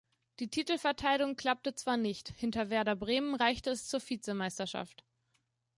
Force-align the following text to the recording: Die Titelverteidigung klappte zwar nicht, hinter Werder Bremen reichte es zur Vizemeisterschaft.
Die 0.39 0.47
Titelverteidigung 0.49 1.35
klappte 1.35 1.75
zwar 1.75 1.95
nicht, 1.95 2.29
hinter 2.29 2.71
Werder 2.71 2.95
Bremen 2.95 3.35
reichte 3.35 3.69
es 3.69 3.87
zur 3.87 3.99
Vizemeisterschaft. 4.01 5.05